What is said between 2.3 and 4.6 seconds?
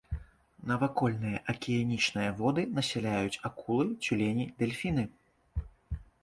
воды насяляюць акулы, цюлені,